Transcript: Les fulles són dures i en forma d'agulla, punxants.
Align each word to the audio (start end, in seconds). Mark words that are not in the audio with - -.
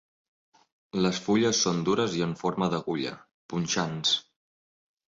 Les 1.07 1.19
fulles 1.25 1.61
són 1.67 1.83
dures 1.91 2.17
i 2.21 2.27
en 2.29 2.35
forma 2.41 2.71
d'agulla, 2.73 3.13
punxants. 3.55 4.21